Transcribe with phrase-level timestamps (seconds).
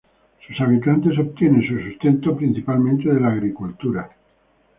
[0.47, 4.09] Sus habitantes obtienen su sustento principalmente de la agricultura.